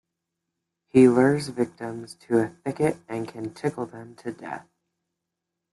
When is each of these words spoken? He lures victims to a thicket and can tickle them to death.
He 0.87 1.07
lures 1.07 1.49
victims 1.49 2.15
to 2.21 2.39
a 2.41 2.49
thicket 2.49 2.97
and 3.07 3.27
can 3.27 3.53
tickle 3.53 3.85
them 3.85 4.15
to 4.15 4.31
death. 4.31 4.67